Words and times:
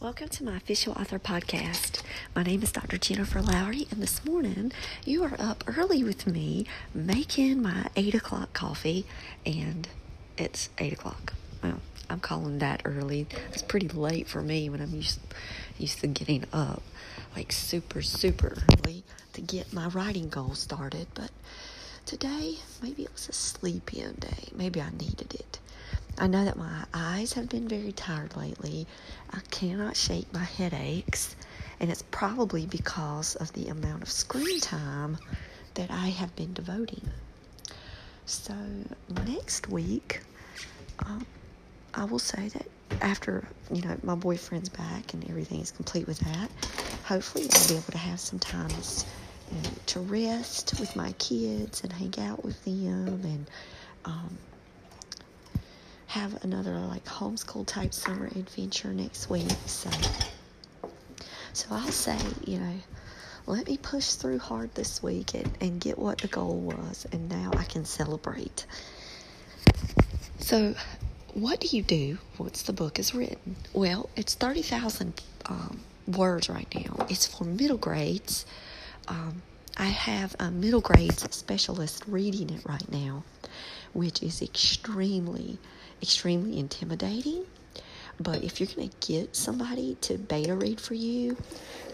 Welcome 0.00 0.30
to 0.30 0.44
my 0.44 0.56
official 0.56 0.94
author 0.94 1.18
podcast. 1.18 2.00
My 2.34 2.42
name 2.42 2.62
is 2.62 2.72
Dr. 2.72 2.96
Jennifer 2.96 3.42
Lowry, 3.42 3.86
and 3.90 4.00
this 4.00 4.24
morning 4.24 4.72
you 5.04 5.22
are 5.24 5.36
up 5.38 5.62
early 5.76 6.02
with 6.02 6.26
me 6.26 6.64
making 6.94 7.60
my 7.60 7.84
8 7.94 8.14
o'clock 8.14 8.54
coffee, 8.54 9.04
and 9.44 9.86
it's 10.38 10.70
8 10.78 10.94
o'clock. 10.94 11.34
Well, 11.62 11.80
I'm 12.08 12.20
calling 12.20 12.60
that 12.60 12.80
early. 12.86 13.26
It's 13.52 13.60
pretty 13.60 13.88
late 13.88 14.26
for 14.26 14.40
me 14.40 14.70
when 14.70 14.80
I'm 14.80 14.94
used, 14.94 15.20
used 15.76 16.00
to 16.00 16.06
getting 16.06 16.44
up 16.50 16.82
like 17.36 17.52
super, 17.52 18.00
super 18.00 18.56
early 18.72 19.04
to 19.34 19.42
get 19.42 19.70
my 19.70 19.88
writing 19.88 20.30
goal 20.30 20.54
started, 20.54 21.08
but 21.12 21.30
today 22.06 22.54
maybe 22.82 23.02
it 23.02 23.12
was 23.12 23.28
a 23.28 23.34
sleep 23.34 23.92
in 23.92 24.14
day. 24.14 24.48
Maybe 24.56 24.80
I 24.80 24.88
needed 24.98 25.34
it. 25.34 25.58
I 26.20 26.26
know 26.26 26.44
that 26.44 26.58
my 26.58 26.84
eyes 26.92 27.32
have 27.32 27.48
been 27.48 27.66
very 27.66 27.92
tired 27.92 28.36
lately. 28.36 28.86
I 29.32 29.40
cannot 29.50 29.96
shake 29.96 30.30
my 30.34 30.44
headaches, 30.44 31.34
and 31.80 31.90
it's 31.90 32.02
probably 32.10 32.66
because 32.66 33.36
of 33.36 33.50
the 33.54 33.68
amount 33.68 34.02
of 34.02 34.10
screen 34.10 34.60
time 34.60 35.16
that 35.74 35.90
I 35.90 36.08
have 36.08 36.36
been 36.36 36.52
devoting. 36.52 37.08
So, 38.26 38.54
next 39.26 39.70
week, 39.70 40.20
um, 41.06 41.24
I 41.94 42.04
will 42.04 42.18
say 42.18 42.48
that 42.48 42.66
after 43.00 43.42
you 43.72 43.80
know 43.80 43.96
my 44.02 44.14
boyfriend's 44.14 44.68
back 44.68 45.14
and 45.14 45.26
everything 45.30 45.60
is 45.60 45.70
complete 45.70 46.06
with 46.06 46.18
that, 46.18 46.50
hopefully 47.04 47.48
I'll 47.50 47.68
be 47.68 47.74
able 47.76 47.92
to 47.92 47.98
have 47.98 48.20
some 48.20 48.38
time 48.38 48.68
you 49.50 49.62
know, 49.62 49.70
to 49.86 50.00
rest 50.00 50.78
with 50.78 50.94
my 50.94 51.12
kids 51.12 51.82
and 51.82 51.90
hang 51.94 52.12
out 52.18 52.44
with 52.44 52.62
them 52.66 53.20
and 53.24 53.46
um, 54.04 54.38
have 56.10 56.42
another 56.42 56.76
like 56.76 57.04
homeschool 57.04 57.64
type 57.64 57.94
summer 57.94 58.26
adventure 58.26 58.92
next 58.92 59.30
week. 59.30 59.48
So, 59.66 59.88
so 61.52 61.68
I'll 61.70 61.86
say, 61.92 62.18
you 62.44 62.58
know, 62.58 62.74
let 63.46 63.68
me 63.68 63.76
push 63.76 64.14
through 64.14 64.40
hard 64.40 64.74
this 64.74 65.04
week 65.04 65.34
and, 65.34 65.56
and 65.60 65.80
get 65.80 65.96
what 66.00 66.18
the 66.18 66.26
goal 66.26 66.56
was, 66.58 67.06
and 67.12 67.28
now 67.28 67.52
I 67.56 67.62
can 67.62 67.84
celebrate. 67.84 68.66
So, 70.40 70.74
what 71.34 71.60
do 71.60 71.76
you 71.76 71.82
do 71.84 72.18
once 72.38 72.62
the 72.62 72.72
book 72.72 72.98
is 72.98 73.14
written? 73.14 73.54
Well, 73.72 74.10
it's 74.16 74.34
30,000 74.34 75.22
um, 75.46 75.80
words 76.08 76.48
right 76.50 76.66
now. 76.74 77.06
It's 77.08 77.24
for 77.24 77.44
middle 77.44 77.78
grades. 77.78 78.46
Um, 79.06 79.42
I 79.76 79.86
have 79.86 80.34
a 80.40 80.50
middle 80.50 80.80
grades 80.80 81.24
specialist 81.32 82.02
reading 82.08 82.50
it 82.50 82.62
right 82.64 82.90
now, 82.90 83.22
which 83.92 84.24
is 84.24 84.42
extremely 84.42 85.60
extremely 86.02 86.58
intimidating. 86.58 87.44
But 88.18 88.44
if 88.44 88.60
you're 88.60 88.68
going 88.74 88.90
to 88.90 89.12
get 89.12 89.34
somebody 89.34 89.96
to 90.02 90.18
beta 90.18 90.54
read 90.54 90.80
for 90.80 90.94
you, 90.94 91.36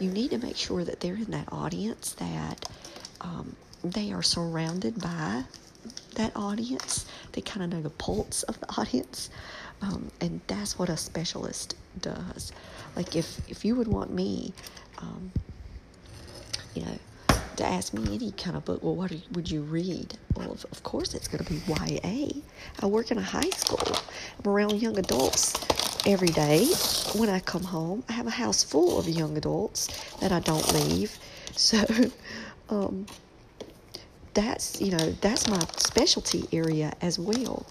you 0.01 0.11
need 0.11 0.31
to 0.33 0.39
make 0.39 0.57
sure 0.57 0.85
that 0.85 1.01
they're 1.01 1.15
in 1.15 1.31
that 1.31 1.49
audience, 1.53 2.15
that 2.15 2.69
um, 3.21 3.55
they 3.85 4.13
are 4.13 4.23
surrounded 4.23 5.01
by 5.01 5.45
that 6.17 6.33
audience. 6.35 7.07
They 7.33 7.43
kind 7.43 7.63
of 7.63 7.71
know 7.71 7.83
the 7.83 7.91
pulse 7.91 8.43
of 8.45 8.59
the 8.61 8.67
audience. 8.79 9.31
Um, 9.83 10.11
and 10.21 10.41
that's 10.47 10.79
what 10.79 10.89
a 10.89 10.97
specialist 10.97 11.77
does. 12.01 12.53
Like 12.97 13.15
if, 13.15 13.49
if 13.49 13.65
you 13.65 13.77
would 13.77 13.89
want 13.89 14.13
me, 14.13 14.53
um, 14.99 15.31
you 16.75 16.83
know, 16.83 16.99
to 17.57 17.65
ask 17.65 17.93
me 17.95 18.15
any 18.15 18.33
kind 18.33 18.57
of 18.57 18.65
book, 18.65 18.83
well, 18.83 18.95
what 18.95 19.13
would 19.33 19.51
you 19.51 19.63
read? 19.63 20.17
Well, 20.35 20.53
of, 20.53 20.65
of 20.71 20.83
course, 20.83 21.15
it's 21.15 21.29
going 21.29 21.45
to 21.45 21.53
be 21.53 21.61
YA. 21.67 22.41
I 22.81 22.87
work 22.87 23.11
in 23.11 23.19
a 23.19 23.23
high 23.23 23.51
school. 23.51 23.99
I'm 24.39 24.51
around 24.51 24.81
young 24.81 24.99
adults 24.99 25.55
every 26.07 26.29
day. 26.29 26.67
When 27.15 27.29
I 27.29 27.41
come 27.41 27.65
home, 27.65 28.05
I 28.09 28.13
have 28.13 28.27
a 28.27 28.31
house 28.31 28.63
full 28.63 28.99
of 28.99 29.09
young 29.09 29.37
adults 29.37 29.89
that 30.21 30.33
I 30.33 30.41
don't 30.41 30.73
leave. 30.73 31.19
So, 31.53 31.85
um, 32.69 33.07
that's 34.35 34.83
you 34.83 34.91
know 34.91 35.13
that's 35.23 35.49
my 35.49 35.59
specialty 35.79 36.45
area 36.53 36.93
as 37.01 37.19
well. 37.19 37.65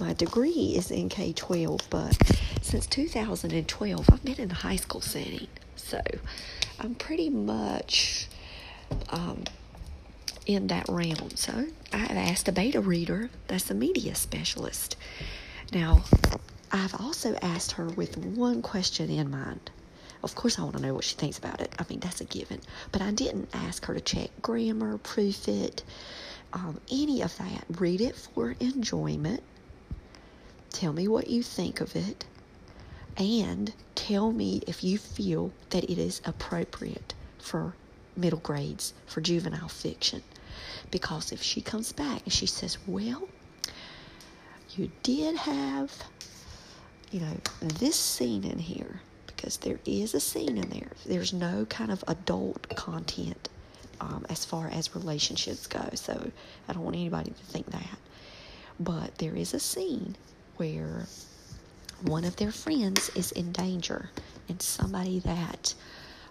My 0.00 0.14
degree 0.14 0.74
is 0.76 0.90
in 0.90 1.08
K 1.08 1.32
twelve, 1.32 1.80
but 1.90 2.18
since 2.60 2.86
2012, 2.86 4.10
I've 4.12 4.24
been 4.24 4.34
in 4.34 4.50
a 4.50 4.54
high 4.54 4.76
school 4.76 5.00
setting, 5.00 5.46
so 5.76 6.00
I'm 6.80 6.96
pretty 6.96 7.30
much 7.30 8.28
um, 9.10 9.44
in 10.46 10.66
that 10.68 10.88
realm. 10.88 11.30
So 11.34 11.66
I 11.92 11.96
have 11.98 12.16
asked 12.16 12.48
a 12.48 12.52
beta 12.52 12.80
reader 12.80 13.30
that's 13.46 13.70
a 13.70 13.74
media 13.74 14.14
specialist. 14.14 14.96
Now, 15.72 16.04
I've 16.72 16.94
also 17.00 17.34
asked 17.42 17.72
her 17.72 17.86
with 17.86 18.16
one 18.16 18.62
question 18.62 19.10
in 19.10 19.30
mind. 19.30 19.70
Of 20.22 20.34
course, 20.34 20.58
I 20.58 20.62
want 20.62 20.76
to 20.76 20.82
know 20.82 20.94
what 20.94 21.04
she 21.04 21.14
thinks 21.14 21.38
about 21.38 21.60
it. 21.60 21.72
I 21.78 21.84
mean, 21.88 22.00
that's 22.00 22.20
a 22.20 22.24
given. 22.24 22.60
But 22.90 23.02
I 23.02 23.12
didn't 23.12 23.50
ask 23.54 23.84
her 23.86 23.94
to 23.94 24.00
check 24.00 24.30
grammar, 24.42 24.98
proof 24.98 25.46
it, 25.48 25.84
um, 26.52 26.80
any 26.90 27.22
of 27.22 27.36
that. 27.38 27.64
Read 27.78 28.00
it 28.00 28.16
for 28.16 28.56
enjoyment. 28.58 29.42
Tell 30.70 30.92
me 30.92 31.06
what 31.08 31.28
you 31.28 31.42
think 31.42 31.80
of 31.80 31.94
it. 31.94 32.24
And 33.16 33.72
tell 33.94 34.32
me 34.32 34.62
if 34.66 34.82
you 34.82 34.98
feel 34.98 35.52
that 35.70 35.84
it 35.84 35.98
is 35.98 36.20
appropriate 36.24 37.14
for 37.38 37.74
middle 38.18 38.40
grades 38.40 38.92
for 39.06 39.20
juvenile 39.20 39.68
fiction. 39.68 40.22
Because 40.90 41.32
if 41.32 41.42
she 41.42 41.60
comes 41.60 41.92
back 41.92 42.22
and 42.24 42.32
she 42.32 42.46
says, 42.46 42.78
Well, 42.86 43.28
you 44.76 44.90
did 45.02 45.36
have, 45.36 45.92
you 47.10 47.20
know, 47.20 47.36
this 47.60 47.96
scene 47.96 48.44
in 48.44 48.58
here, 48.58 49.00
because 49.26 49.56
there 49.58 49.78
is 49.86 50.14
a 50.14 50.20
scene 50.20 50.58
in 50.58 50.68
there. 50.68 50.90
There's 51.06 51.32
no 51.32 51.64
kind 51.66 51.90
of 51.90 52.04
adult 52.08 52.68
content 52.76 53.48
um, 54.00 54.26
as 54.28 54.44
far 54.44 54.68
as 54.68 54.94
relationships 54.94 55.66
go. 55.66 55.88
So 55.94 56.30
I 56.68 56.72
don't 56.72 56.84
want 56.84 56.96
anybody 56.96 57.30
to 57.30 57.44
think 57.44 57.66
that. 57.70 57.98
But 58.80 59.18
there 59.18 59.34
is 59.34 59.54
a 59.54 59.60
scene 59.60 60.16
where 60.56 61.06
one 62.02 62.24
of 62.24 62.36
their 62.36 62.52
friends 62.52 63.10
is 63.16 63.32
in 63.32 63.52
danger 63.52 64.10
and 64.48 64.62
somebody 64.62 65.18
that 65.20 65.74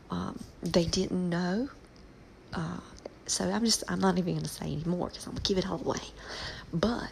um, 0.10 0.40
they 0.62 0.86
didn't 0.86 1.30
know. 1.30 1.70
Uh, 2.54 2.80
so 3.26 3.50
I'm 3.50 3.66
just, 3.66 3.84
I'm 3.88 4.00
not 4.00 4.18
even 4.18 4.34
going 4.34 4.44
to 4.44 4.50
say 4.50 4.72
anymore 4.72 5.08
because 5.08 5.26
I'm 5.26 5.34
going 5.34 5.44
to 5.44 5.48
give 5.54 5.58
it 5.58 5.70
all 5.70 5.82
away. 5.84 6.00
But 6.74 7.12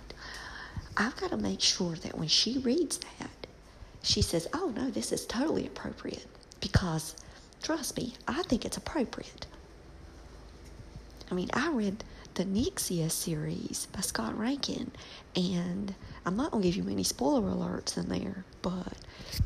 I've 0.98 1.16
got 1.18 1.32
to 1.32 1.38
make 1.38 1.62
sure 1.62 1.96
that 1.96 2.18
when 2.18 2.28
she 2.28 2.60
reads 2.60 3.00
that, 3.20 3.48
she 4.02 4.22
says, 4.22 4.48
oh 4.54 4.72
no, 4.76 4.90
this 4.90 5.12
is 5.12 5.26
totally 5.26 5.68
appropriate. 5.68 6.26
Because 6.62 7.16
trust 7.62 7.98
me, 7.98 8.14
I 8.28 8.44
think 8.44 8.66
it's 8.66 8.78
appropriate. 8.78 9.46
I 11.30 11.34
mean, 11.34 11.50
I 11.54 11.72
read 11.72 12.04
the 12.36 12.46
Nyxia 12.46 13.10
series 13.10 13.88
by 13.92 14.02
Scott 14.02 14.38
Rankin, 14.38 14.92
and 15.36 15.96
I'm 16.26 16.36
not 16.36 16.52
gonna 16.52 16.64
give 16.64 16.76
you 16.76 16.88
any 16.90 17.04
spoiler 17.04 17.42
alerts 17.42 17.98
in 17.98 18.10
there, 18.10 18.46
but 18.62 18.94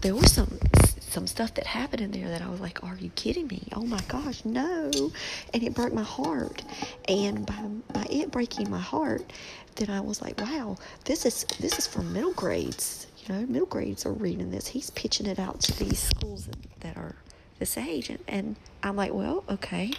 there 0.02 0.16
was 0.16 0.31
some 0.34 0.60
some 1.09 1.28
stuff 1.28 1.53
that 1.56 1.66
happened 1.66 2.02
in 2.02 2.12
there 2.12 2.30
that 2.30 2.42
I 2.42 2.50
was 2.50 2.59
like, 2.59 2.84
"Are 2.84 2.96
you 3.00 3.09
kidding 3.16 3.47
me? 3.47 3.68
Oh 3.74 3.84
my 3.84 4.02
gosh, 4.08 4.44
no!" 4.46 5.12
And 5.53 5.64
it 5.64 5.74
broke 5.74 5.94
my 5.94 6.03
heart. 6.03 6.64
And 7.08 7.46
by 7.46 7.62
by 7.94 8.06
it 8.09 8.31
breaking 8.31 8.70
my 8.70 8.80
heart, 8.80 9.31
then 9.75 9.90
I 9.90 10.02
was 10.02 10.22
like, 10.22 10.40
"Wow, 10.40 10.78
this 11.06 11.25
is 11.25 11.46
this 11.59 11.78
is 11.78 11.88
for 11.88 12.02
middle 12.02 12.34
grades. 12.34 13.08
You 13.25 13.36
know, 13.36 13.46
middle 13.46 13.68
grades 13.68 14.06
are 14.06 14.14
reading 14.14 14.52
this. 14.52 14.68
He's 14.68 14.90
pitching 14.92 15.25
it 15.25 15.40
out 15.40 15.59
to 15.62 15.80
these 15.80 16.00
schools 16.00 16.50
that 16.81 16.98
are 16.98 17.16
this 17.59 17.78
age." 17.78 18.09
And, 18.09 18.19
and 18.28 18.56
I'm 18.84 18.96
like, 18.96 19.14
"Well, 19.14 19.44
okay." 19.50 19.92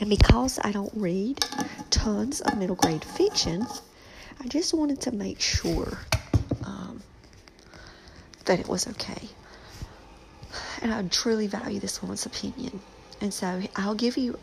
And 0.00 0.10
because 0.10 0.58
I 0.62 0.72
don't 0.72 0.92
read 0.94 1.44
tons 1.90 2.40
of 2.40 2.58
middle 2.58 2.76
grade 2.76 3.04
fiction, 3.04 3.66
I 4.40 4.48
just 4.48 4.74
wanted 4.74 5.00
to 5.02 5.12
make 5.12 5.40
sure 5.40 5.98
um, 6.64 7.00
that 8.46 8.58
it 8.58 8.68
was 8.68 8.88
okay. 8.88 9.28
And 10.84 10.92
I 10.92 11.02
truly 11.08 11.46
value 11.46 11.80
this 11.80 12.02
woman's 12.02 12.26
opinion. 12.26 12.80
And 13.22 13.32
so 13.32 13.62
I'll 13.74 13.94
give 13.94 14.18
you 14.18 14.38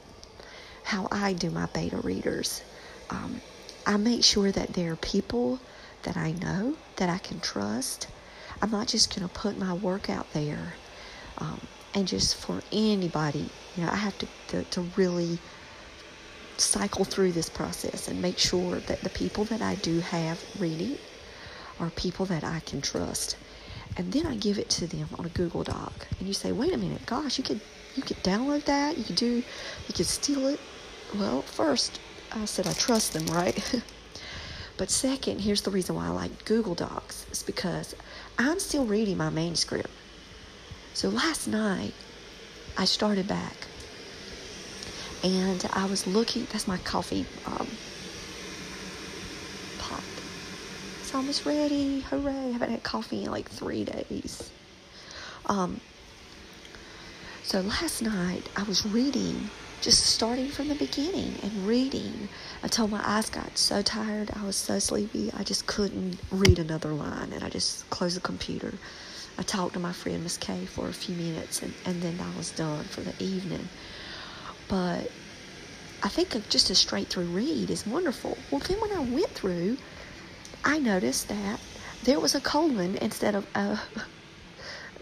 how 0.84 1.08
I 1.12 1.34
do 1.34 1.52
my 1.52 1.68
beta 1.68 1.98
readers. 1.98 2.64
Um, 3.12 3.40
I 3.86 3.96
make 3.98 4.24
sure 4.24 4.52
that 4.52 4.74
there 4.74 4.94
are 4.94 4.96
people 4.96 5.60
that 6.02 6.18
I 6.18 6.32
know 6.32 6.76
that 6.96 7.10
I 7.10 7.20
can 7.20 7.40
trust. 7.42 8.08
I'm 8.60 8.72
not 8.72 8.88
just 8.88 9.16
going 9.16 9.28
to 9.28 9.34
put 9.34 9.60
my 9.60 9.74
work 9.74 10.10
out 10.10 10.34
there 10.34 10.74
um, 11.38 11.62
and 11.94 12.08
just 12.08 12.36
for 12.36 12.62
anybody. 12.72 13.48
You 13.78 13.86
know, 13.86 13.92
I 13.92 13.98
have 13.98 14.18
to, 14.18 14.28
to, 14.48 14.64
to 14.64 14.82
really 14.98 15.38
cycle 16.58 17.06
through 17.06 17.34
this 17.34 17.50
process 17.50 18.08
and 18.08 18.20
make 18.20 18.40
sure 18.40 18.80
that 18.80 19.02
the 19.02 19.10
people 19.10 19.46
that 19.46 19.62
I 19.62 19.76
do 19.76 20.00
have 20.00 20.44
reading 20.60 20.98
are 21.80 21.92
people 21.92 22.26
that 22.28 22.44
I 22.44 22.62
can 22.62 22.82
trust. 22.82 23.36
And 23.98 24.12
then 24.12 24.26
I 24.26 24.36
give 24.36 24.58
it 24.58 24.70
to 24.72 24.88
them 24.88 25.08
on 25.20 25.26
a 25.26 25.30
Google 25.30 25.64
Doc. 25.64 26.08
And 26.20 26.28
you 26.28 26.34
say, 26.34 26.52
wait 26.52 26.74
a 26.74 26.78
minute, 26.78 27.06
gosh, 27.06 27.38
you 27.38 27.44
could 27.44 27.62
you 27.96 28.04
could 28.04 28.24
download 28.24 28.64
that, 28.66 28.98
you 28.98 29.04
could 29.04 29.16
do 29.16 29.36
you 29.36 29.94
could 29.94 30.06
steal 30.06 30.48
it. 30.48 30.60
Well, 31.16 31.42
first 31.42 32.00
I 32.32 32.46
said 32.46 32.68
I 32.68 32.74
trust 32.74 33.14
them, 33.14 33.26
right? 33.28 33.84
but 34.78 34.90
second, 34.90 35.42
here's 35.42 35.62
the 35.62 35.72
reason 35.72 35.96
why 35.96 36.08
I 36.08 36.10
like 36.10 36.46
Google 36.46 36.76
Docs. 36.76 37.26
It's 37.30 37.44
because 37.44 37.96
I'm 38.38 38.60
still 38.60 38.86
reading 38.86 39.18
my 39.18 39.30
manuscript. 39.30 39.90
So 40.94 41.10
last 41.10 41.48
night, 41.48 41.94
I 42.78 42.86
started 42.86 43.28
back. 43.28 43.56
And 45.24 45.64
I 45.74 45.86
was 45.86 46.08
looking, 46.08 46.48
that's 46.52 46.68
my 46.68 46.78
coffee 46.80 47.26
um, 47.46 47.68
It's 51.12 51.16
almost 51.18 51.46
ready. 51.46 52.00
Hooray. 52.00 52.32
I 52.32 52.52
haven't 52.52 52.72
had 52.72 52.84
coffee 52.84 53.26
in 53.26 53.32
like 53.32 53.50
three 53.50 53.84
days. 53.84 54.50
Um, 55.48 55.82
so 57.44 57.60
last 57.60 58.02
night, 58.02 58.48
I 58.56 58.64
was 58.64 58.86
reading, 58.86 59.50
just 59.82 60.06
starting 60.06 60.48
from 60.48 60.70
the 60.70 60.76
beginning 60.76 61.36
and 61.44 61.68
reading 61.68 62.30
until 62.64 62.88
my 62.88 63.02
eyes 63.04 63.30
got 63.30 63.58
so 63.58 63.82
tired. 63.82 64.32
I 64.34 64.46
was 64.46 64.56
so 64.56 64.80
sleepy. 64.80 65.30
I 65.34 65.44
just 65.44 65.68
couldn't 65.68 66.18
read 66.32 66.60
another 66.60 66.92
line. 66.94 67.34
And 67.34 67.44
I 67.44 67.50
just 67.50 67.90
closed 67.90 68.16
the 68.16 68.22
computer 68.22 68.74
I 69.38 69.44
talked 69.44 69.74
to 69.74 69.82
my 69.82 69.92
friend 69.92 70.24
Miss 70.24 70.38
Kay 70.38 70.66
for 70.66 70.88
a 70.88 70.94
few 70.94 71.16
minutes 71.16 71.62
and, 71.62 71.74
and 71.86 72.02
then 72.02 72.22
I 72.22 72.38
was 72.38 72.52
done 72.52 72.86
for 72.86 73.02
the 73.02 73.14
evening. 73.22 73.68
But 74.70 75.12
I 76.04 76.08
think 76.08 76.48
just 76.48 76.70
a 76.70 76.76
straight 76.76 77.08
through 77.10 77.26
read 77.26 77.70
is 77.70 77.86
wonderful. 77.86 78.38
Well, 78.50 78.62
then 78.62 78.80
when 78.80 78.94
I 78.94 79.02
went 79.02 79.28
through, 79.32 79.76
I 80.64 80.80
noticed 80.80 81.28
that 81.30 81.60
there 82.04 82.20
was 82.20 82.36
a 82.36 82.42
colon 82.42 82.98
instead 82.98 83.36
of 83.36 83.46
a, 83.56 83.80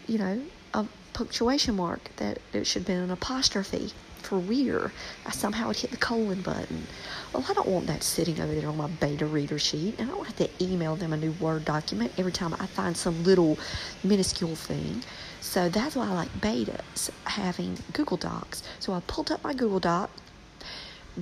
you 0.08 0.18
know, 0.18 0.42
a 0.74 0.86
punctuation 1.14 1.76
mark 1.76 2.10
that 2.18 2.40
it 2.54 2.66
should 2.66 2.82
have 2.82 2.88
been 2.88 3.04
an 3.04 3.12
apostrophe 3.12 3.92
for 4.22 4.38
reader. 4.38 4.92
I 5.26 5.32
somehow 5.32 5.68
had 5.68 5.78
hit 5.78 5.92
the 5.92 5.98
colon 5.98 6.42
button. 6.42 6.88
Well, 7.34 7.46
I 7.48 7.54
don't 7.54 7.68
want 7.68 7.88
that 7.88 8.04
sitting 8.04 8.40
over 8.40 8.54
there 8.54 8.68
on 8.68 8.78
my 8.78 8.88
beta 8.88 9.26
reader 9.26 9.60
sheet. 9.60 9.96
And 9.98 10.10
I 10.10 10.14
don't 10.14 10.26
have 10.26 10.36
to 10.38 10.50
email 10.64 10.96
them 10.96 11.14
a 11.14 11.18
new 11.18 11.32
Word 11.34 11.66
document 11.66 12.12
every 12.18 12.32
time 12.32 12.54
I 12.60 12.66
find 12.66 12.96
some 12.96 13.24
little 13.24 13.58
minuscule 14.04 14.56
thing. 14.56 15.04
So 15.42 15.70
that's 15.70 15.96
why 15.96 16.08
I 16.08 16.14
like 16.14 16.32
betas 16.42 17.10
having 17.26 17.78
Google 17.94 18.18
Docs. 18.18 18.64
So 18.80 18.94
I 18.94 19.00
pulled 19.08 19.32
up 19.32 19.44
my 19.44 19.54
Google 19.54 19.80
Doc, 19.80 20.10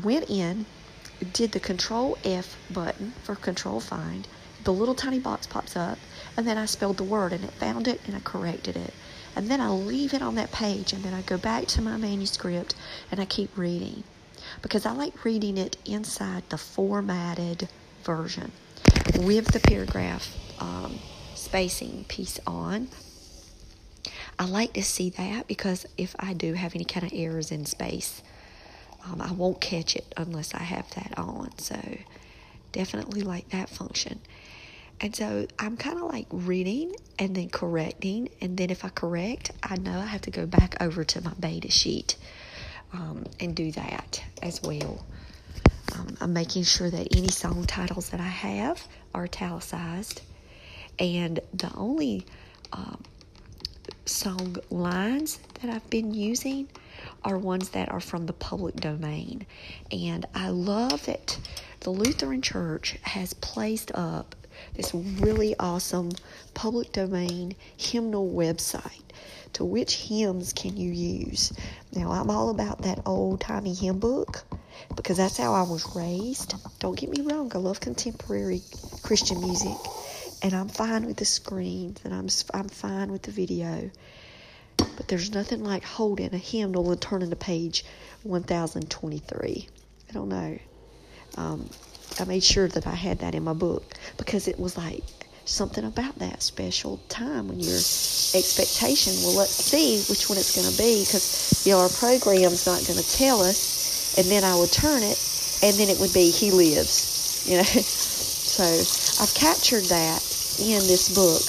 went 0.04 0.30
in, 0.30 0.66
did 1.34 1.52
the 1.52 1.60
Control 1.60 2.18
F 2.24 2.58
button 2.72 3.14
for 3.24 3.36
Control 3.36 3.80
Find. 3.80 4.28
The 4.64 4.74
little 4.74 4.96
tiny 4.96 5.20
box 5.20 5.48
pops 5.48 5.76
up, 5.76 5.98
and 6.36 6.48
then 6.48 6.58
I 6.58 6.66
spelled 6.66 6.98
the 6.98 7.04
word 7.04 7.34
and 7.34 7.44
it 7.44 7.52
found 7.52 7.88
it 7.88 8.02
and 8.06 8.16
I 8.16 8.20
corrected 8.20 8.76
it 8.76 8.94
and 9.38 9.52
then 9.52 9.62
I 9.62 9.70
leave 9.70 10.16
it 10.16 10.24
on 10.24 10.34
that 10.36 10.52
page 10.52 10.94
and 10.94 11.04
then 11.04 11.14
I 11.14 11.22
go 11.22 11.38
back 11.38 11.68
to 11.68 11.82
my 11.84 11.96
manuscript 11.96 12.74
and 13.12 13.20
I 13.20 13.26
keep 13.26 13.56
reading 13.56 14.04
because 14.64 14.84
I 14.84 14.94
like 14.94 15.24
reading 15.24 15.60
it 15.60 15.78
inside 15.86 16.42
the 16.50 16.58
formatted 16.58 17.70
version 18.04 18.52
with 19.20 19.52
the 19.52 19.60
paragraph 19.60 20.36
um, 20.60 20.98
spacing 21.36 22.06
piece 22.08 22.40
on. 22.48 22.88
I 24.40 24.46
like 24.46 24.74
to 24.74 24.84
see 24.84 25.12
that 25.12 25.48
because 25.48 25.86
if 26.00 26.16
I 26.20 26.34
do 26.34 26.54
have 26.54 26.74
any 26.74 26.86
kind 26.86 27.06
of 27.06 27.12
errors 27.14 27.52
in 27.52 27.66
space, 27.66 28.24
um, 29.08 29.22
I 29.22 29.32
won't 29.32 29.62
catch 29.62 29.96
it 29.96 30.14
unless 30.18 30.54
I 30.54 30.64
have 30.64 30.90
that 30.96 31.18
on. 31.18 31.58
So 31.58 31.80
definitely 32.72 33.22
like 33.22 33.50
that 33.50 33.70
function. 33.70 34.20
And 35.00 35.16
so 35.16 35.48
I'm 35.60 35.78
kind 35.78 35.98
of 35.98 36.06
like 36.06 36.28
reading 36.32 36.96
and 37.20 37.36
then 37.36 37.50
correcting. 37.50 38.30
And 38.42 38.58
then 38.58 38.70
if 38.70 38.84
I 38.84 38.90
correct, 38.90 39.52
I 39.64 39.78
know 39.78 39.98
I 40.00 40.06
have 40.06 40.22
to 40.22 40.32
go 40.32 40.46
back 40.46 40.82
over 40.82 41.04
to 41.04 41.22
my 41.22 41.34
beta 41.40 41.70
sheet 41.70 42.16
um, 42.94 43.26
and 43.40 43.56
do 43.56 43.72
that 43.74 44.24
as 44.42 44.62
well. 44.64 45.06
Um, 45.96 46.18
I'm 46.20 46.34
making 46.34 46.64
sure 46.64 46.90
that 46.90 47.16
any 47.16 47.30
song 47.30 47.66
titles 47.66 48.10
that 48.10 48.20
I 48.20 48.24
have 48.24 48.86
are 49.14 49.26
italicized. 49.26 50.22
And 51.00 51.40
the 51.54 51.72
only 51.76 52.26
um, 52.74 53.04
song 54.06 54.58
lines 54.70 55.40
that 55.62 55.70
I've 55.70 55.88
been 55.90 56.14
using 56.14 56.68
are 57.24 57.38
ones 57.38 57.70
that 57.70 57.90
are 57.92 58.00
from 58.00 58.26
the 58.26 58.34
public 58.34 58.76
domain. 58.76 59.46
And 59.92 60.26
I 60.34 60.50
love 60.50 61.06
that 61.06 61.40
the 61.82 61.90
Lutheran 61.90 62.42
Church 62.42 62.98
has 63.04 63.34
placed 63.34 63.92
up 63.94 64.36
this 64.74 64.94
really 64.94 65.56
awesome 65.60 66.12
public 66.54 66.92
domain 66.92 67.56
hymnal 67.76 68.30
website 68.30 69.02
to 69.54 69.64
which 69.64 69.96
hymns 69.96 70.54
can 70.54 70.78
you 70.78 70.92
use. 70.92 71.54
Now, 71.94 72.12
I'm 72.12 72.30
all 72.30 72.50
about 72.50 72.82
that 72.84 73.02
old 73.06 73.42
timey 73.42 73.74
hymn 73.74 74.00
book 74.00 74.44
because 74.96 75.18
that's 75.18 75.38
how 75.38 75.54
I 75.54 75.64
was 75.64 75.96
raised. 75.96 76.56
Don't 76.80 76.98
get 76.98 77.10
me 77.10 77.22
wrong, 77.22 77.52
I 77.54 77.58
love 77.60 77.80
contemporary 77.80 78.62
Christian 79.04 79.42
music 79.42 79.78
and 80.42 80.54
I'm 80.54 80.70
fine 80.70 81.06
with 81.06 81.18
the 81.18 81.26
screens 81.26 82.00
and 82.04 82.14
I'm, 82.14 82.28
I'm 82.54 82.70
fine 82.70 83.12
with 83.12 83.24
the 83.24 83.32
video. 83.32 83.90
But 84.98 85.08
there's 85.08 85.32
nothing 85.32 85.64
like 85.64 85.84
holding 85.84 86.34
a 86.34 86.40
hymnal 86.40 86.92
and 86.92 87.00
turning 87.00 87.30
to 87.30 87.36
page 87.36 87.86
1023. 88.24 89.68
I 90.10 90.14
don't 90.14 90.30
know. 90.30 90.60
Um, 91.38 91.70
I 92.20 92.26
made 92.26 92.44
sure 92.44 92.68
that 92.68 92.88
I 92.88 92.96
had 92.96 93.20
that 93.20 93.36
in 93.36 93.44
my 93.44 93.54
book 93.54 93.94
because 94.18 94.48
it 94.48 94.60
was 94.60 94.76
like 94.76 95.04
something 95.46 95.86
about 95.86 96.18
that 96.20 96.42
special 96.42 97.00
time 97.10 97.48
when 97.48 97.60
your 97.60 97.76
expectation, 97.76 99.14
well, 99.24 99.38
let's 99.38 99.54
see 99.54 100.04
which 100.10 100.28
one 100.30 100.38
it's 100.40 100.56
going 100.56 100.70
to 100.70 100.78
be 100.78 101.06
because, 101.06 101.64
you 101.66 101.74
know, 101.74 101.80
our 101.80 101.90
program's 101.90 102.66
not 102.66 102.84
going 102.88 103.00
to 103.00 103.18
tell 103.18 103.42
us. 103.42 104.18
And 104.18 104.26
then 104.28 104.44
I 104.44 104.58
would 104.58 104.72
turn 104.72 105.04
it 105.04 105.18
and 105.62 105.76
then 105.78 105.90
it 105.90 106.00
would 106.00 106.14
be 106.14 106.32
He 106.32 106.50
Lives, 106.50 107.46
you 107.46 107.58
know. 107.58 107.64
so 107.64 108.64
I've 109.22 109.34
captured 109.36 109.86
that 109.86 110.26
in 110.60 110.82
this 110.90 111.14
book. 111.14 111.46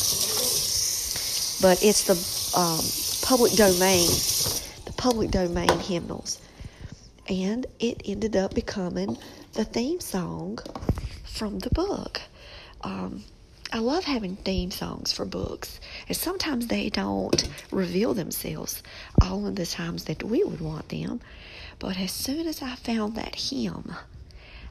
But 1.61 1.83
it's 1.83 2.05
the 2.05 2.15
um, 2.57 2.85
public 3.29 3.53
domain, 3.53 4.09
the 4.87 4.93
public 4.97 5.31
domain 5.31 5.69
hymnals. 5.81 6.41
And 7.29 7.67
it 7.79 8.01
ended 8.07 8.35
up 8.37 8.55
becoming 8.55 9.19
the 9.53 9.67
theme 9.67 10.01
song 10.01 10.61
from 11.27 11.59
the 11.59 11.69
book. 11.69 12.23
Um, 12.81 13.25
I 13.71 13.81
love 13.81 14.05
having 14.05 14.37
theme 14.37 14.71
songs 14.71 15.13
for 15.13 15.27
books, 15.27 15.79
and 16.09 16.17
sometimes 16.17 16.69
they 16.69 16.89
don't 16.89 17.47
reveal 17.71 18.15
themselves 18.15 18.83
all 19.21 19.47
of 19.47 19.57
the 19.57 19.67
times 19.67 20.05
that 20.05 20.23
we 20.23 20.43
would 20.43 20.63
want 20.63 20.89
them. 20.89 21.21
But 21.79 21.99
as 21.99 22.13
soon 22.13 22.47
as 22.47 22.63
I 22.63 22.77
found 22.77 23.15
that 23.17 23.35
hymn, 23.35 23.95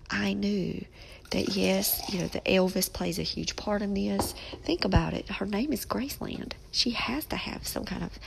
I 0.10 0.34
knew 0.34 0.86
that 1.32 1.56
yes, 1.56 2.02
you 2.12 2.20
know, 2.20 2.28
the 2.28 2.40
Elvis 2.42 2.92
plays 2.92 3.20
a 3.20 3.24
huge 3.24 3.56
part 3.56 3.82
in 3.82 3.94
this. 3.94 4.34
Think 4.64 4.86
about 4.86 5.14
it. 5.14 5.28
Her 5.30 5.46
name 5.46 5.74
is 5.74 5.86
Graceland. 5.86 6.54
She 6.72 6.92
has 6.92 7.26
to 7.26 7.36
have 7.36 7.68
some 7.68 7.84
kind 7.84 8.04
of, 8.04 8.18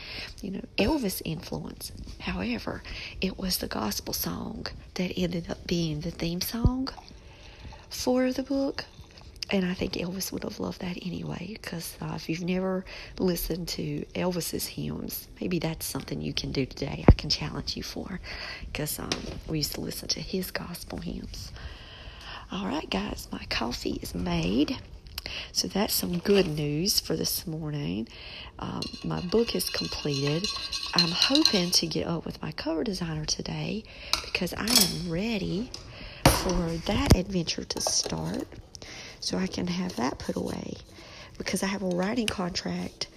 you 0.42 0.50
know, 0.50 0.60
Elvis 0.76 1.22
influence. 1.24 1.92
However, 2.20 2.82
it 3.20 3.38
was 3.38 3.58
the 3.58 3.68
gospel 3.68 4.12
song 4.12 4.66
that 4.94 5.12
ended 5.16 5.50
up 5.50 5.66
being 5.66 6.00
the 6.00 6.10
theme 6.10 6.42
song 6.42 6.88
for 7.88 8.32
the 8.32 8.42
book. 8.42 8.84
And 9.52 9.64
I 9.64 9.74
think 9.74 9.94
Elvis 9.94 10.30
would 10.30 10.44
have 10.44 10.60
loved 10.60 10.80
that 10.80 10.96
anyway, 11.04 11.50
because 11.54 11.96
uh, 12.00 12.12
if 12.14 12.28
you've 12.28 12.44
never 12.44 12.84
listened 13.18 13.66
to 13.68 14.04
Elvis's 14.14 14.66
hymns, 14.66 15.26
maybe 15.40 15.58
that's 15.58 15.84
something 15.84 16.20
you 16.20 16.32
can 16.32 16.52
do 16.52 16.66
today. 16.66 17.04
I 17.08 17.12
can 17.12 17.30
challenge 17.30 17.76
you 17.76 17.82
for, 17.82 18.20
because 18.66 19.00
um, 19.00 19.10
we 19.48 19.58
used 19.58 19.74
to 19.74 19.80
listen 19.80 20.06
to 20.10 20.20
his 20.20 20.52
gospel 20.52 20.98
hymns. 20.98 21.50
All 22.52 22.66
right, 22.66 22.88
guys, 22.88 23.26
my 23.32 23.44
coffee 23.50 23.98
is 24.02 24.14
made. 24.14 24.78
So 25.52 25.68
that's 25.68 25.94
some 25.94 26.18
good 26.18 26.46
news 26.46 27.00
for 27.00 27.16
this 27.16 27.46
morning. 27.46 28.08
Um, 28.60 28.82
my 29.04 29.20
book 29.20 29.54
is 29.54 29.68
completed. 29.68 30.46
I'm 30.94 31.10
hoping 31.10 31.70
to 31.72 31.86
get 31.86 32.06
up 32.06 32.24
with 32.24 32.40
my 32.40 32.52
cover 32.52 32.84
designer 32.84 33.24
today 33.24 33.84
because 34.24 34.54
I 34.54 34.66
am 34.66 35.10
ready 35.10 35.70
for 36.24 36.70
that 36.86 37.16
adventure 37.16 37.64
to 37.64 37.80
start 37.80 38.46
so 39.20 39.38
I 39.38 39.46
can 39.46 39.66
have 39.66 39.96
that 39.96 40.18
put 40.18 40.36
away 40.36 40.76
because 41.38 41.62
I 41.62 41.66
have 41.66 41.82
a 41.82 41.88
writing 41.88 42.26
contract 42.26 43.08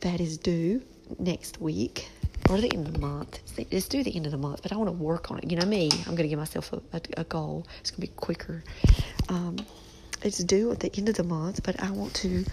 that 0.00 0.20
is 0.20 0.36
due 0.38 0.82
next 1.18 1.60
week 1.60 2.08
or 2.50 2.60
the 2.60 2.72
end 2.72 2.86
of 2.86 2.94
the 2.94 2.98
month. 2.98 3.40
It's 3.70 3.88
due 3.88 4.02
the 4.02 4.14
end 4.14 4.26
of 4.26 4.32
the 4.32 4.38
month, 4.38 4.62
but 4.62 4.72
I 4.72 4.76
want 4.76 4.88
to 4.88 4.96
work 4.96 5.30
on 5.30 5.38
it. 5.38 5.50
You 5.50 5.56
know 5.58 5.66
me, 5.66 5.90
I'm 5.92 6.14
going 6.16 6.24
to 6.24 6.28
give 6.28 6.38
myself 6.38 6.72
a, 6.72 6.82
a, 6.92 7.00
a 7.18 7.24
goal. 7.24 7.66
It's 7.80 7.90
going 7.90 8.06
to 8.06 8.12
be 8.12 8.16
quicker. 8.16 8.64
Um, 9.28 9.56
it's 10.22 10.38
due 10.38 10.72
at 10.72 10.80
the 10.80 10.90
end 10.96 11.08
of 11.08 11.16
the 11.16 11.24
month, 11.24 11.62
but 11.62 11.80
I 11.82 11.90
want 11.90 12.14
to 12.14 12.44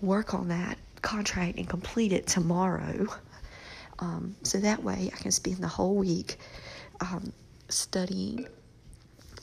work 0.00 0.34
on 0.34 0.48
that 0.48 0.78
contract 1.02 1.58
and 1.58 1.68
complete 1.68 2.12
it 2.12 2.26
tomorrow. 2.26 3.06
Um, 3.98 4.36
so 4.42 4.58
that 4.58 4.82
way 4.82 5.10
I 5.12 5.16
can 5.16 5.30
spend 5.30 5.58
the 5.58 5.68
whole 5.68 5.94
week 5.94 6.38
um, 7.00 7.32
studying 7.68 8.46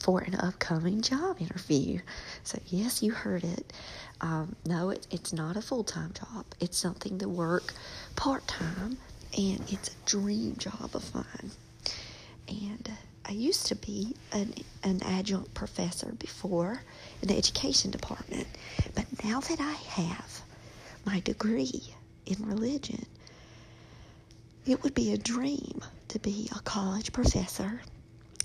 for 0.04 0.20
an 0.20 0.34
upcoming 0.36 1.00
job 1.02 1.40
interview. 1.40 2.00
So, 2.44 2.58
yes, 2.68 3.02
you 3.02 3.12
heard 3.12 3.44
it. 3.44 3.72
Um, 4.20 4.56
no, 4.66 4.90
it, 4.90 5.06
it's 5.10 5.32
not 5.32 5.56
a 5.56 5.62
full 5.62 5.84
time 5.84 6.12
job, 6.12 6.44
it's 6.60 6.78
something 6.78 7.18
to 7.18 7.28
work 7.28 7.72
part 8.16 8.46
time 8.46 8.98
and 9.36 9.60
it's 9.72 9.88
a 9.90 10.06
dream 10.06 10.56
job 10.58 10.90
of 10.94 11.14
mine. 11.14 11.50
And 12.48 12.90
I 13.24 13.32
used 13.32 13.66
to 13.68 13.76
be 13.76 14.14
an, 14.32 14.54
an 14.82 15.02
adjunct 15.04 15.54
professor 15.54 16.12
before 16.18 16.82
in 17.22 17.28
the 17.28 17.36
education 17.36 17.90
department, 17.90 18.46
but 18.94 19.06
now 19.24 19.40
that 19.40 19.60
I 19.60 19.72
have 19.72 20.42
my 21.06 21.20
degree 21.20 21.82
in 22.26 22.46
religion, 22.46 23.06
It 24.66 24.82
would 24.82 24.94
be 24.94 25.12
a 25.12 25.18
dream 25.18 25.80
to 26.08 26.18
be 26.18 26.48
a 26.56 26.60
college 26.60 27.12
professor 27.12 27.82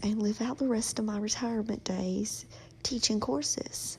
and 0.03 0.21
live 0.21 0.41
out 0.41 0.57
the 0.57 0.67
rest 0.67 0.99
of 0.99 1.05
my 1.05 1.17
retirement 1.17 1.83
days 1.83 2.45
teaching 2.83 3.19
courses. 3.19 3.97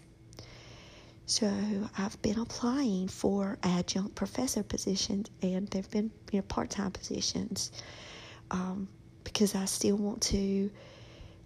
So 1.26 1.48
I've 1.96 2.20
been 2.22 2.40
applying 2.40 3.06
for 3.06 3.56
adjunct 3.62 4.16
professor 4.16 4.64
positions, 4.64 5.30
and 5.42 5.68
they've 5.68 5.88
been 5.90 6.10
you 6.32 6.40
know, 6.40 6.42
part-time 6.48 6.90
positions 6.90 7.70
um, 8.50 8.88
because 9.22 9.54
I 9.54 9.64
still 9.66 9.96
want 9.96 10.22
to. 10.22 10.70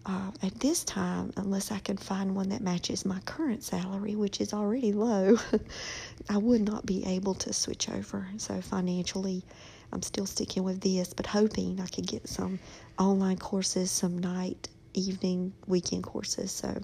Uh, 0.07 0.31
at 0.43 0.61
this 0.61 0.85
time, 0.85 1.33
unless 1.39 1.73
I 1.73 1.79
can 1.79 1.97
find 1.97 2.37
one 2.37 2.51
that 2.51 2.61
matches 2.61 3.07
my 3.07 3.21
current 3.21 3.63
salary, 3.65 4.15
which 4.17 4.39
is 4.39 4.53
already 4.53 4.93
low, 4.93 5.39
I 6.29 6.37
would 6.37 6.61
not 6.61 6.85
be 6.85 7.07
able 7.07 7.35
to 7.37 7.55
switch 7.55 7.89
over. 7.89 8.29
So 8.37 8.61
financially, 8.61 9.45
I'm 9.93 10.03
still 10.03 10.27
sticking 10.27 10.65
with 10.65 10.81
this, 10.81 11.15
but 11.15 11.27
hoping 11.27 11.81
I 11.81 11.87
could 11.87 12.07
get 12.07 12.29
some 12.29 12.59
online 12.99 13.39
courses, 13.39 13.91
some 13.91 14.19
night, 14.19 14.69
evening, 14.95 15.53
weekend 15.67 16.05
courses. 16.05 16.51
So 16.53 16.81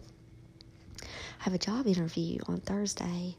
I 1.03 1.07
have 1.41 1.55
a 1.55 1.59
job 1.59 1.87
interview 1.87 2.39
on 2.47 2.61
Thursday 2.61 3.37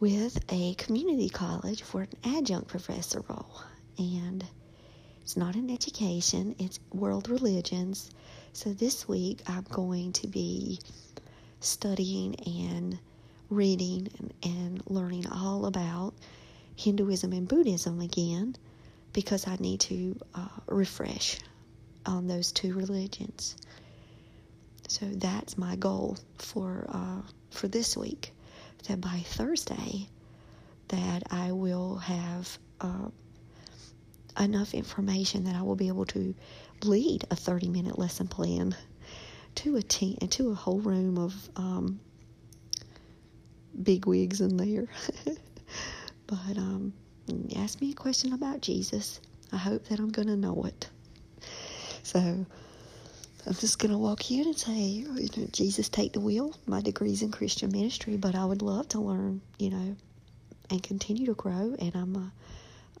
with 0.00 0.38
a 0.50 0.74
community 0.74 1.28
college 1.28 1.82
for 1.82 2.02
an 2.02 2.08
adjunct 2.24 2.68
professor 2.68 3.22
role. 3.28 3.62
And 3.98 4.44
it's 5.22 5.36
not 5.36 5.56
in 5.56 5.70
education, 5.70 6.54
it's 6.58 6.80
world 6.92 7.28
religions. 7.28 8.10
So 8.52 8.72
this 8.72 9.08
week 9.08 9.40
I'm 9.46 9.66
going 9.70 10.12
to 10.14 10.26
be 10.26 10.80
studying 11.60 12.36
and 12.46 12.98
reading 13.50 14.08
and, 14.18 14.34
and 14.42 14.82
learning 14.86 15.26
all 15.26 15.66
about 15.66 16.14
Hinduism 16.78 17.32
and 17.32 17.48
Buddhism 17.48 18.00
again 18.00 18.54
because 19.12 19.48
I 19.48 19.56
need 19.56 19.80
to 19.80 20.16
uh, 20.32 20.46
refresh 20.68 21.38
on 22.06 22.28
those 22.28 22.52
two 22.52 22.72
religions. 22.72 23.56
So 24.86 25.06
that's 25.06 25.58
my 25.58 25.74
goal 25.74 26.16
for 26.38 26.86
uh, 26.88 27.22
for 27.50 27.66
this 27.66 27.96
week. 27.96 28.32
That 28.86 29.00
by 29.00 29.24
Thursday, 29.26 30.08
that 30.86 31.24
I 31.32 31.50
will 31.50 31.96
have 31.96 32.58
uh, 32.80 33.08
enough 34.38 34.72
information 34.72 35.44
that 35.44 35.56
I 35.56 35.62
will 35.62 35.74
be 35.74 35.88
able 35.88 36.06
to 36.06 36.32
lead 36.84 37.24
a 37.28 37.34
30 37.34 37.70
minute 37.70 37.98
lesson 37.98 38.28
plan 38.28 38.76
to 39.56 39.74
a 39.74 39.82
team 39.82 40.16
to 40.30 40.52
a 40.52 40.54
whole 40.54 40.78
room 40.78 41.18
of 41.18 41.34
um, 41.56 41.98
big 43.82 44.06
wigs 44.06 44.40
in 44.40 44.56
there. 44.56 44.86
but 46.28 46.58
um, 46.58 46.92
ask 47.56 47.80
me 47.80 47.90
a 47.90 47.94
question 47.94 48.34
about 48.34 48.60
Jesus. 48.60 49.20
I 49.50 49.56
hope 49.56 49.88
that 49.88 49.98
I'm 49.98 50.10
going 50.10 50.28
to 50.28 50.36
know 50.36 50.62
it. 50.64 50.88
So 52.02 52.20
I'm 52.20 53.54
just 53.54 53.78
going 53.78 53.92
to 53.92 53.98
walk 53.98 54.30
in 54.30 54.44
and 54.46 54.56
say, 54.58 54.74
you 54.74 55.08
know, 55.08 55.48
Jesus, 55.50 55.88
take 55.88 56.12
the 56.12 56.20
wheel. 56.20 56.54
My 56.66 56.82
degree's 56.82 57.22
in 57.22 57.30
Christian 57.32 57.72
ministry, 57.72 58.16
but 58.16 58.34
I 58.34 58.44
would 58.44 58.60
love 58.60 58.88
to 58.88 59.00
learn, 59.00 59.40
you 59.58 59.70
know, 59.70 59.96
and 60.70 60.82
continue 60.82 61.26
to 61.26 61.34
grow. 61.34 61.74
And 61.78 61.94
I'm 61.94 62.14
a 62.14 62.32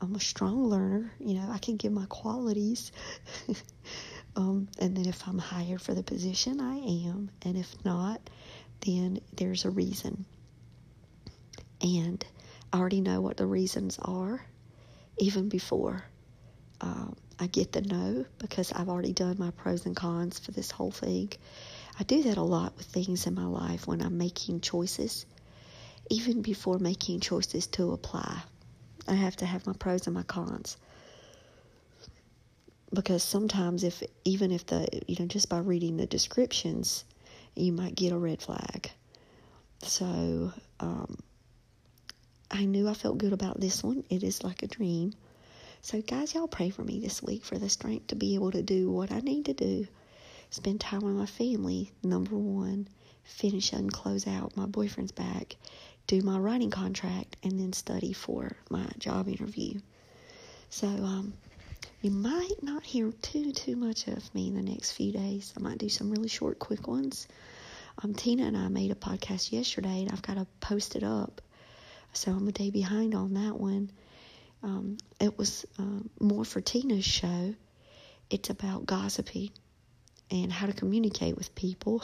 I'm 0.00 0.14
a 0.14 0.20
strong 0.20 0.64
learner. 0.64 1.12
You 1.18 1.34
know, 1.34 1.50
I 1.50 1.58
can 1.58 1.76
give 1.76 1.92
my 1.92 2.06
qualities. 2.08 2.92
um, 4.36 4.68
and 4.78 4.96
then 4.96 5.06
if 5.06 5.26
I'm 5.28 5.38
hired 5.38 5.82
for 5.82 5.92
the 5.92 6.02
position, 6.02 6.60
I 6.60 6.76
am. 7.08 7.30
And 7.42 7.58
if 7.58 7.84
not, 7.84 8.20
then 8.86 9.20
there's 9.36 9.64
a 9.66 9.70
reason. 9.70 10.24
And 11.82 12.24
I 12.72 12.78
already 12.78 13.00
know 13.00 13.20
what 13.20 13.36
the 13.36 13.46
reasons 13.46 13.98
are, 14.02 14.44
even 15.18 15.48
before 15.48 16.04
um, 16.80 17.16
I 17.38 17.46
get 17.46 17.72
the 17.72 17.82
no, 17.82 18.24
because 18.38 18.72
I've 18.72 18.88
already 18.88 19.12
done 19.12 19.36
my 19.38 19.50
pros 19.50 19.86
and 19.86 19.96
cons 19.96 20.38
for 20.38 20.52
this 20.52 20.70
whole 20.70 20.90
thing. 20.90 21.32
I 21.98 22.04
do 22.04 22.22
that 22.24 22.36
a 22.36 22.42
lot 22.42 22.76
with 22.76 22.86
things 22.86 23.26
in 23.26 23.34
my 23.34 23.46
life 23.46 23.86
when 23.86 24.02
I'm 24.02 24.18
making 24.18 24.60
choices, 24.60 25.26
even 26.10 26.42
before 26.42 26.78
making 26.78 27.20
choices 27.20 27.66
to 27.68 27.92
apply. 27.92 28.42
I 29.06 29.14
have 29.14 29.36
to 29.36 29.46
have 29.46 29.66
my 29.66 29.72
pros 29.72 30.06
and 30.06 30.14
my 30.14 30.22
cons. 30.22 30.76
Because 32.92 33.22
sometimes 33.22 33.84
if 33.84 34.02
even 34.24 34.50
if 34.50 34.66
the 34.66 34.88
you 35.06 35.16
know 35.18 35.26
just 35.26 35.48
by 35.48 35.58
reading 35.58 35.96
the 35.96 36.06
descriptions, 36.06 37.04
you 37.54 37.72
might 37.72 37.94
get 37.94 38.12
a 38.12 38.18
red 38.18 38.40
flag. 38.40 38.90
So 39.82 40.52
um, 40.80 41.18
I 42.50 42.64
knew 42.64 42.88
I 42.88 42.94
felt 42.94 43.18
good 43.18 43.32
about 43.32 43.60
this 43.60 43.82
one. 43.82 44.04
It 44.08 44.22
is 44.22 44.42
like 44.42 44.62
a 44.62 44.68
dream. 44.68 45.12
So 45.82 46.02
guys, 46.02 46.34
y'all 46.34 46.48
pray 46.48 46.70
for 46.70 46.82
me 46.82 47.00
this 47.00 47.22
week 47.22 47.44
for 47.44 47.58
the 47.58 47.68
strength 47.68 48.08
to 48.08 48.16
be 48.16 48.34
able 48.34 48.50
to 48.52 48.62
do 48.62 48.90
what 48.90 49.12
I 49.12 49.20
need 49.20 49.46
to 49.46 49.54
do. 49.54 49.86
Spend 50.50 50.80
time 50.80 51.02
with 51.02 51.14
my 51.14 51.26
family, 51.26 51.92
number 52.02 52.36
one. 52.36 52.88
Finish 53.24 53.72
and 53.72 53.92
close 53.92 54.26
out 54.26 54.56
my 54.56 54.66
boyfriend's 54.66 55.12
back 55.12 55.56
do 56.08 56.22
my 56.22 56.38
writing 56.38 56.70
contract, 56.70 57.36
and 57.42 57.60
then 57.60 57.72
study 57.72 58.14
for 58.14 58.56
my 58.70 58.86
job 58.98 59.28
interview. 59.28 59.78
So, 60.70 60.88
um, 60.88 61.34
you 62.00 62.10
might 62.10 62.62
not 62.62 62.82
hear 62.82 63.12
too 63.20 63.52
too 63.52 63.76
much 63.76 64.08
of 64.08 64.34
me 64.34 64.48
in 64.48 64.54
the 64.54 64.62
next 64.62 64.92
few 64.92 65.12
days. 65.12 65.52
I 65.54 65.60
might 65.60 65.76
do 65.76 65.90
some 65.90 66.10
really 66.10 66.28
short, 66.28 66.58
quick 66.58 66.88
ones. 66.88 67.28
Um, 68.02 68.14
Tina 68.14 68.44
and 68.44 68.56
I 68.56 68.68
made 68.68 68.90
a 68.90 68.94
podcast 68.94 69.52
yesterday, 69.52 70.00
and 70.00 70.10
I've 70.10 70.22
got 70.22 70.34
to 70.34 70.46
post 70.60 70.96
it 70.96 71.02
up, 71.02 71.42
so 72.12 72.32
I'm 72.32 72.48
a 72.48 72.52
day 72.52 72.70
behind 72.70 73.14
on 73.14 73.34
that 73.34 73.58
one. 73.58 73.90
Um, 74.62 74.98
it 75.20 75.38
was 75.38 75.66
um, 75.78 76.10
more 76.20 76.44
for 76.44 76.60
Tina's 76.60 77.04
show. 77.04 77.54
It's 78.30 78.50
about 78.50 78.86
gossiping 78.86 79.50
and 80.30 80.52
how 80.52 80.66
to 80.66 80.72
communicate 80.72 81.36
with 81.36 81.54
people. 81.54 82.02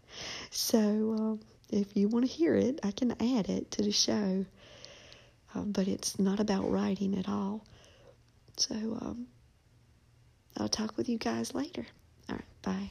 so 0.50 0.78
um, 0.78 1.40
if 1.70 1.96
you 1.96 2.08
want 2.08 2.26
to 2.26 2.30
hear 2.30 2.54
it, 2.56 2.80
I 2.82 2.90
can 2.90 3.12
add 3.12 3.48
it 3.48 3.70
to 3.72 3.82
the 3.82 3.92
show. 3.92 4.44
Uh, 5.54 5.60
but 5.60 5.86
it's 5.86 6.18
not 6.18 6.40
about 6.40 6.70
writing 6.70 7.18
at 7.18 7.28
all. 7.28 7.64
So 8.56 8.74
um, 8.74 9.26
I'll 10.56 10.68
talk 10.68 10.96
with 10.96 11.08
you 11.08 11.18
guys 11.18 11.54
later. 11.54 11.86
All 12.28 12.36
right, 12.36 12.44
bye. 12.62 12.90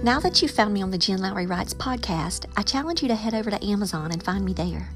Now 0.00 0.20
that 0.20 0.40
you've 0.40 0.52
found 0.52 0.72
me 0.72 0.80
on 0.80 0.92
the 0.92 0.96
Jen 0.96 1.18
Lowry 1.18 1.46
Writes 1.46 1.74
podcast, 1.74 2.46
I 2.56 2.62
challenge 2.62 3.02
you 3.02 3.08
to 3.08 3.16
head 3.16 3.34
over 3.34 3.50
to 3.50 3.66
Amazon 3.66 4.12
and 4.12 4.22
find 4.22 4.44
me 4.44 4.52
there. 4.52 4.90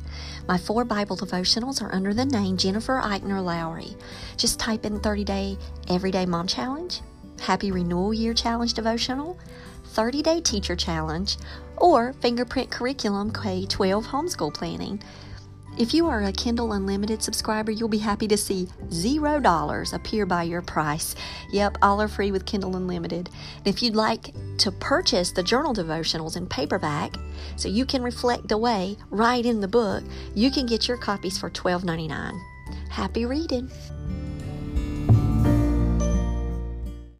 My 0.46 0.56
four 0.56 0.84
Bible 0.84 1.16
devotionals 1.16 1.82
are 1.82 1.92
under 1.92 2.14
the 2.14 2.24
name 2.24 2.56
Jennifer 2.56 3.00
Eichner 3.02 3.44
Lowry. 3.44 3.96
Just 4.36 4.60
type 4.60 4.86
in 4.86 5.00
30 5.00 5.24
Day 5.24 5.58
Everyday 5.88 6.24
Mom 6.24 6.46
Challenge, 6.46 7.00
Happy 7.40 7.72
Renewal 7.72 8.14
Year 8.14 8.32
Challenge 8.32 8.72
Devotional, 8.72 9.36
30 9.86 10.22
Day 10.22 10.40
Teacher 10.40 10.76
Challenge, 10.76 11.36
or 11.78 12.12
Fingerprint 12.12 12.70
Curriculum 12.70 13.32
K 13.32 13.66
12 13.66 14.06
Homeschool 14.06 14.54
Planning. 14.54 15.02
If 15.78 15.94
you 15.94 16.06
are 16.06 16.22
a 16.22 16.32
Kindle 16.32 16.74
Unlimited 16.74 17.22
subscriber, 17.22 17.72
you'll 17.72 17.88
be 17.88 17.96
happy 17.96 18.28
to 18.28 18.36
see 18.36 18.68
zero 18.92 19.40
dollars 19.40 19.94
appear 19.94 20.26
by 20.26 20.42
your 20.42 20.60
price. 20.60 21.16
Yep, 21.50 21.78
all 21.80 22.02
are 22.02 22.08
free 22.08 22.30
with 22.30 22.44
Kindle 22.44 22.76
Unlimited. 22.76 23.30
And 23.56 23.66
if 23.66 23.82
you'd 23.82 23.96
like 23.96 24.34
to 24.58 24.70
purchase 24.70 25.32
the 25.32 25.42
journal 25.42 25.72
devotionals 25.72 26.36
in 26.36 26.46
paperback 26.46 27.14
so 27.56 27.70
you 27.70 27.86
can 27.86 28.02
reflect 28.02 28.52
away 28.52 28.98
right 29.10 29.44
in 29.46 29.60
the 29.60 29.68
book, 29.68 30.04
you 30.34 30.50
can 30.50 30.66
get 30.66 30.88
your 30.88 30.98
copies 30.98 31.38
for 31.38 31.48
$12.99. 31.48 32.38
Happy 32.90 33.24
reading! 33.24 33.70